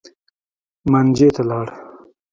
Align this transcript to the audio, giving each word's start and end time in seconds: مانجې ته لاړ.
مانجې 0.91 1.27
ته 1.35 1.43
لاړ. 1.49 1.67